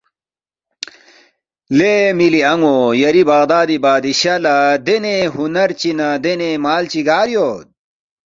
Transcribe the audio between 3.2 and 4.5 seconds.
بغدادی بادشاہ